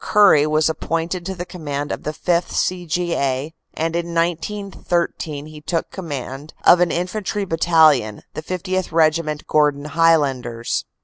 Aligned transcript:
Currie 0.03 0.47
was 0.47 0.67
appointed 0.67 1.27
to 1.27 1.35
the 1.35 1.45
command 1.45 1.91
of 1.91 2.01
the 2.01 2.11
5th. 2.11 2.49
C. 2.49 2.87
G. 2.87 3.13
A., 3.13 3.53
and 3.75 3.95
in 3.95 4.15
1913 4.15 5.45
he 5.45 5.61
took 5.61 5.91
command 5.91 6.55
of 6.65 6.79
an 6.79 6.89
infantry 6.89 7.45
battalion, 7.45 8.23
the 8.33 8.41
50th. 8.41 8.91
Regiment, 8.91 9.45
Gordon 9.45 9.85
Highlanders. 9.85 10.85